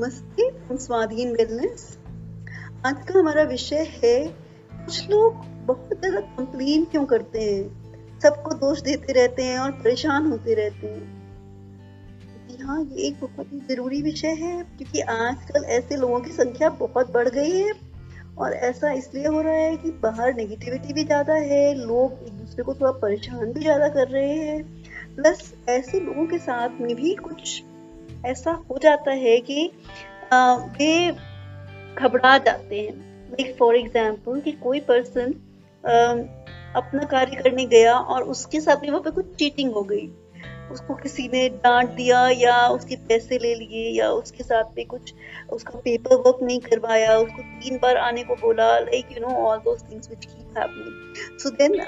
नमस्ते 0.00 0.76
स्वाधीन 0.76 1.32
वेलनेस 1.32 1.82
आज 2.86 3.02
का 3.06 3.18
हमारा 3.18 3.42
विषय 3.42 3.82
है, 3.94 4.14
कुछ 4.72 5.10
लोग 5.10 5.34
बहुत 5.66 5.88
ज़्यादा 5.94 6.20
कंप्लेन 6.20 6.84
क्यों 6.84 7.04
करते 7.06 7.40
हैं? 7.40 8.18
सबको 8.20 8.54
दोष 8.54 8.80
देते 8.80 9.12
रहते 9.12 9.42
हैं 9.42 9.58
और 9.58 9.70
परेशान 9.72 10.30
होते 10.30 10.54
रहते 10.54 10.86
हैं। 10.86 12.48
जी 12.48 12.62
हाँ 12.62 12.80
ये 12.82 13.06
एक 13.08 13.20
बहुत 13.20 13.52
ही 13.52 13.58
ज़रूरी 13.68 14.00
विषय 14.02 14.34
है, 14.40 14.62
क्योंकि 14.78 15.00
आजकल 15.00 15.64
ऐसे 15.70 15.96
लोगों 15.96 16.20
की 16.20 16.32
संख्या 16.32 16.68
बहुत 16.80 17.12
बढ़ 17.12 17.28
गई 17.28 17.50
है 17.50 17.72
और 18.38 18.52
ऐसा 18.52 18.92
इसलिए 18.92 19.26
हो 19.26 19.40
रहा 19.40 19.54
है 19.54 19.76
कि 19.76 19.90
बाहर 20.02 20.34
नेगेटिविटी 20.34 20.92
भी 20.92 21.04
ज़्यादा 21.04 21.34
है, 21.34 21.74
लोग 21.76 22.26
एक 22.26 22.32
दूसरे 22.32 22.64
को 22.64 22.74
थोड़ा 22.74 22.92
परेशान 22.92 23.52
भी 23.52 23.60
ज़्यादा 23.60 23.88
कर 23.88 24.08
रहे 24.08 24.34
हैं। 24.34 24.62
प्लस 25.16 25.52
ऐसे 25.68 26.00
लोगों 26.00 26.26
के 26.26 26.38
साथ 26.38 26.80
में 26.80 26.94
भी 26.96 27.14
कुछ 27.14 27.62
ऐसा 28.26 28.50
हो 28.70 28.78
जाता 28.78 29.10
है 29.12 29.38
कि 29.40 29.70
वे 30.32 31.10
घबरा 31.98 32.36
जाते 32.38 32.80
हैं। 32.80 32.94
लाइक 33.30 33.56
फॉर 33.58 33.76
एग्ज़ाम्पल 33.76 34.40
कि 34.40 34.52
कोई 34.62 34.80
पर्सन 34.90 35.32
अपना 36.76 37.04
कार्य 37.10 37.36
करने 37.36 37.64
गया 37.66 37.94
और 37.94 38.22
उसके 38.32 38.60
साथ 38.60 38.82
में 38.82 38.88
वहाँ 38.90 39.02
पे 39.02 39.10
कुछ 39.10 39.34
चीटिंग 39.34 39.72
हो 39.72 39.82
गई। 39.82 40.08
उसको 40.72 40.94
किसी 40.94 41.26
ने 41.28 41.48
डांट 41.64 41.88
दिया 41.90 42.28
या 42.30 42.56
उसके 42.68 42.96
पैसे 43.08 43.38
ले 43.38 43.54
लिए 43.54 43.88
या 43.90 44.10
उसके 44.10 44.44
साथ 44.44 44.76
में 44.76 44.86
कुछ, 44.86 45.12
उसका 45.52 45.78
पेपर 45.78 46.16
वर्क 46.16 46.38
नहीं 46.42 46.60
करवाया, 46.60 47.16
उसको 47.18 47.42
तीन 47.42 47.78
बार 47.82 47.96
आने 47.98 48.22
को 48.24 48.34
बोला 48.36 48.68
like 48.80 49.06
you 49.12 49.20
know 49.20 49.34
all 49.46 49.58
those 49.58 49.82
things 49.90 50.08
which 50.08 50.24
keep 50.24 50.58
happening 50.58 51.38
so 51.38 51.50
then 51.52 51.80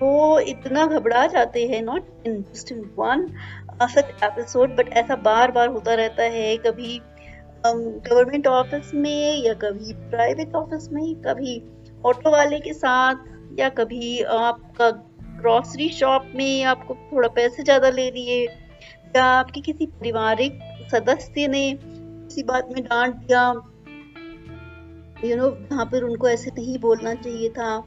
वो 0.00 0.38
इतना 0.40 0.86
घबरा 0.86 1.26
जाते 1.26 1.66
हैं 1.66 1.82
not 1.82 2.26
in 2.26 2.40
just 2.42 2.72
in 2.72 2.90
one 2.96 3.26
such 3.82 4.22
episode 4.24 4.74
but 4.76 4.88
ऐसा 4.88 5.16
बार 5.22 5.50
बार 5.52 5.68
होता 5.68 5.94
रहता 5.94 6.22
है 6.22 6.56
कभी 6.56 7.00
गवर्नमेंट 7.64 8.46
um, 8.46 8.52
ऑफ़िस 8.52 8.92
में 8.94 9.42
या 9.44 9.52
कभी 9.54 9.92
प्राइवेट 10.10 10.54
ऑफ़िस 10.54 10.88
में 10.92 11.14
कभी 11.22 11.60
ऑटो 12.04 12.30
वाले 12.30 12.60
के 12.60 12.72
साथ 12.72 13.58
या 13.58 13.68
कभी 13.74 14.20
आपका 14.22 14.90
ग्रॉसरी 15.40 15.88
शॉप 15.88 16.32
में 16.34 16.64
आपको 16.64 16.94
थोड़ा 17.12 17.28
पैसे 17.30 17.62
ज़्यादा 17.62 17.90
ले 17.90 18.10
लिए 18.10 18.44
या 19.16 19.24
आपके 19.24 19.60
किसी 19.60 19.86
पारिवारिक 19.86 20.58
सदस्य 20.92 21.46
ने 21.48 21.70
किसी 21.82 22.42
बात 22.42 22.68
में 22.72 22.82
डांट 22.84 23.14
दिया 23.16 23.48
यू 25.24 25.36
नो 25.36 25.50
जहाँ 25.62 25.86
पर 25.86 26.04
उनको 26.04 26.28
ऐसे 26.28 26.50
नहीं 26.50 26.78
बोलना 26.78 27.14
चाहिए 27.16 27.48
था 27.50 27.78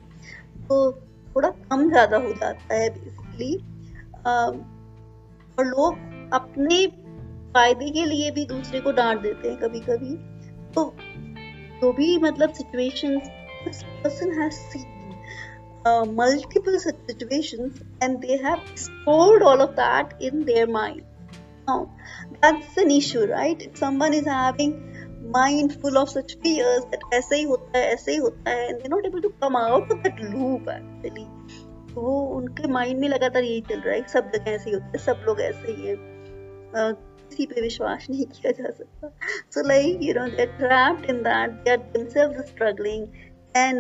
तो 0.60 0.92
थोड़ा 1.36 1.50
कम 1.50 1.90
ज़्यादा 1.90 2.18
हो 2.18 2.34
जाता 2.34 2.74
है 2.74 2.90
बेसिकली 2.90 3.56
और 5.60 5.66
लोग 5.66 6.32
अपने 6.34 6.86
फ़ायदे 7.54 7.90
के 7.92 8.06
लिए 8.06 8.32
भी 8.32 8.46
दूसरे 8.46 8.80
को 8.82 8.92
डांट 8.92 9.22
देते 9.22 9.50
हैं 9.50 9.58
कभी 9.60 9.80
कभी 9.80 10.16
तो 10.76 10.94
जो 11.82 11.92
भी 11.94 12.18
मतलब 12.18 12.54
situations 12.54 13.30
this 13.64 13.80
person 14.04 14.30
has 14.34 14.58
seen 14.72 15.16
uh, 15.86 16.06
multiple 16.20 16.78
situations 16.80 17.82
and 18.02 18.22
they 18.22 18.38
have 18.38 18.62
stored 18.76 19.44
all 19.44 19.62
of 19.62 19.76
that 19.76 20.14
in 20.22 20.46
their 20.46 20.68
mind 20.68 21.02
now 21.68 21.80
that's 22.42 22.78
an 22.78 22.92
issue 22.92 23.26
right 23.32 23.62
if 23.62 23.78
someone 23.78 24.14
is 24.14 24.26
having 24.26 24.76
mind 25.34 25.76
full 25.82 25.98
of 25.98 26.10
such 26.10 26.38
fears 26.46 26.86
that 26.94 27.04
ऐसे 27.14 27.36
ही 27.36 27.44
होता 27.44 27.78
है 27.78 27.84
ऐसे 27.94 28.12
ही 28.12 28.18
होता 28.18 28.52
है 28.52 28.70
and 28.70 28.82
they're 28.82 28.94
not 28.96 29.10
able 29.12 29.22
to 29.22 29.34
come 29.42 29.60
out 29.64 29.92
of 29.92 30.04
that 30.04 30.24
loop 30.30 30.72
actually 30.76 31.26
तो 31.26 31.69
वो 32.00 32.20
उनके 32.38 32.68
mind 32.68 33.00
में 33.00 33.08
लगातार 33.10 33.44
यही 33.44 33.62
चल 33.62 33.80
रहा 33.80 33.96
है 33.96 34.08
सब 34.08 34.32
जगह 34.32 34.52
ऐसे 34.52 34.70
ही 34.70 34.76
होते 34.76 34.98
हैं 34.98 35.06
सब 35.06 35.24
लोग 35.28 35.42
ऐसे 35.42 35.72
ही 35.72 35.88
है। 35.88 35.96
किसी 37.30 37.46
पे 37.46 37.62
विश्वास 37.62 38.08
नहीं 38.10 38.26
किया 38.26 38.52
जा 38.52 38.70
सकता। 38.70 39.10
So 39.52 39.68
like 39.68 40.00
you 40.02 40.14
know 40.14 40.28
they 40.28 40.46
are 40.46 40.58
trapped 40.58 41.10
in 41.10 41.18
that 41.24 41.50
they 41.50 41.72
are 41.72 41.78
themselves 41.78 42.48
struggling 42.50 43.08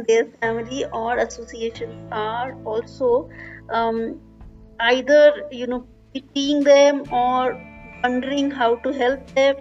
their 0.08 0.26
family 0.42 0.84
or 1.00 1.18
associations 1.18 2.12
are 2.12 2.56
also 2.66 3.30
um, 3.70 4.20
either 4.80 5.48
you 5.52 5.68
know 5.68 5.86
pitying 6.14 6.64
them 6.64 7.04
or 7.14 7.44
wondering 8.04 8.52
how 8.52 8.76
to 8.76 8.92
help 8.92 9.36
them. 9.36 9.56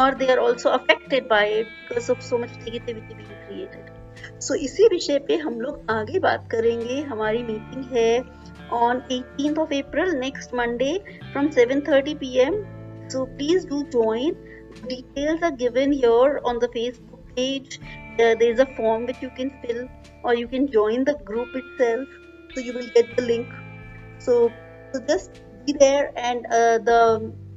Or 0.00 0.14
they 0.14 0.28
are 0.30 0.40
also 0.40 0.72
affected 0.72 1.28
by 1.28 1.44
it 1.44 1.66
because 1.88 2.08
of 2.08 2.22
so 2.22 2.38
much 2.38 2.52
negativity 2.66 3.16
being 3.20 3.38
created 3.46 3.94
so 4.46 4.54
इसी 4.54 4.86
विषय 4.88 5.18
पे 5.26 5.36
हम 5.36 5.60
लोग 5.60 5.90
आगे 5.90 6.18
बात 6.20 6.48
करेंगे 6.50 7.00
हमारी 7.10 7.42
meeting 7.42 7.84
है 7.92 8.20
on 8.78 9.02
18th 9.12 9.58
of 9.58 9.74
April 9.74 10.10
next 10.18 10.54
Monday 10.54 10.92
from 11.32 11.48
7:30 11.58 12.14
PM 12.22 12.62
so 13.12 13.24
please 13.36 13.66
do 13.68 13.82
given 15.62 15.92
here 15.92 16.40
on 16.50 16.58
the 16.64 16.68
facebook 16.74 17.22
page 17.36 17.78
uh, 18.20 18.34
there 18.40 18.52
is 18.52 18.60
a 18.60 18.66
form 18.76 19.06
which 19.06 19.22
you 19.22 19.30
can 19.38 19.50
fill 19.62 19.82
or 20.24 20.34
you 20.34 20.48
can 20.54 20.68
join 20.76 21.04
the 21.04 21.14
group 21.30 21.56
itself 21.60 22.08
so 22.54 22.60
you 22.60 22.72
will 22.72 22.90
get 22.96 23.16
the 23.16 23.22
link 23.22 23.46
so, 24.18 24.50
so 24.92 25.00
just 25.08 25.42
be 25.66 25.72
there 25.72 26.12
and 26.16 26.46
uh, 26.46 26.78
the 26.78 27.00
uh, 27.00 27.47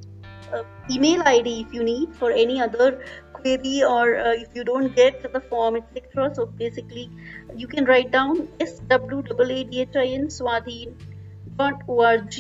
email 0.90 1.22
id 1.34 1.48
if 1.62 1.74
you 1.74 1.84
need 1.84 2.16
for 2.16 2.32
any 2.32 2.60
other 2.62 3.04
query 3.34 3.84
or 3.84 4.18
uh, 4.18 4.34
if 4.34 4.50
you 4.54 4.64
don't 4.64 4.96
get 4.96 5.22
the 5.34 5.42
form 5.42 5.76
etc 5.76 6.32
so 6.34 6.46
basically 6.46 7.10
you 7.56 7.68
can 7.68 7.86
write 7.86 8.12
down 8.12 8.48
swwadhin 8.60 10.28
swadhin.org 10.38 12.36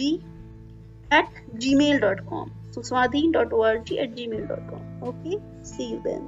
at 1.11 1.29
gmail.com 1.55 2.51
so 2.71 2.81
swadhin.org 2.81 3.91
at 3.94 4.16
gmail.com 4.16 4.81
okay 5.03 5.38
see 5.63 5.89
you 5.91 6.01
then 6.03 6.23